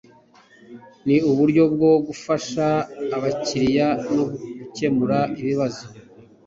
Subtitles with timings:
[1.05, 2.65] ni uburyo bwo gufasha
[3.15, 4.23] abakiriya no
[4.59, 5.83] gukemura ibibazo